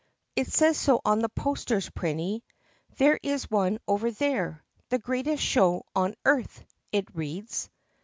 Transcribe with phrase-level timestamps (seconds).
[0.35, 2.41] "It says so on the posters, Prinny.
[2.97, 4.63] There is one over there.
[4.89, 7.69] THE GREATEST SHOW ON EARTH/ it reads."